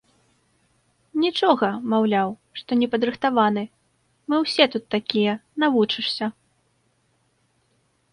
[1.23, 3.63] Нічога, маўляў, што непадрыхтаваны,
[4.33, 5.33] мы ўсе тут такія,
[5.65, 6.25] навучышся.